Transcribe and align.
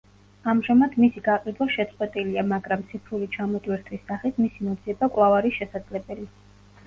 ამჟამად 0.51 0.95
მისი 1.01 1.21
გაყიდვა 1.25 1.65
შეწყვეტილია, 1.73 2.45
მაგრამ 2.53 2.85
ციფრული 2.93 3.29
ჩამოტვირთვის 3.37 4.03
სახით 4.09 4.41
მისი 4.45 4.67
მოძიება 4.69 5.11
კვლავ 5.17 5.35
არის 5.41 5.61
შესაძლებელი. 5.61 6.27